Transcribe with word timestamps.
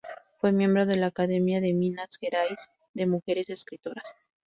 Fue 0.39 0.51
miembro 0.51 0.87
de 0.87 0.95
la 0.95 1.05
Academia 1.05 1.61
de 1.61 1.73
Minas 1.73 2.17
Gerais 2.19 2.57
de 2.95 3.05
mujeres 3.05 3.51
escritoras. 3.51 4.15